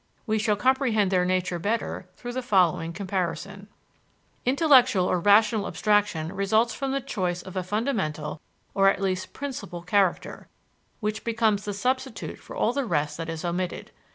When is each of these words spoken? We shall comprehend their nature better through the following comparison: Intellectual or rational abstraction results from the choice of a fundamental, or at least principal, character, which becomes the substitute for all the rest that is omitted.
We 0.25 0.39
shall 0.39 0.55
comprehend 0.55 1.11
their 1.11 1.25
nature 1.25 1.59
better 1.59 2.07
through 2.15 2.33
the 2.33 2.41
following 2.41 2.91
comparison: 2.91 3.67
Intellectual 4.47 5.05
or 5.05 5.19
rational 5.19 5.67
abstraction 5.67 6.33
results 6.33 6.73
from 6.73 6.91
the 6.91 6.99
choice 7.01 7.43
of 7.43 7.55
a 7.55 7.61
fundamental, 7.61 8.41
or 8.73 8.89
at 8.89 8.99
least 8.99 9.31
principal, 9.31 9.83
character, 9.83 10.47
which 11.01 11.23
becomes 11.23 11.65
the 11.65 11.73
substitute 11.75 12.39
for 12.39 12.55
all 12.55 12.73
the 12.73 12.83
rest 12.87 13.15
that 13.17 13.29
is 13.29 13.45
omitted. 13.45 13.91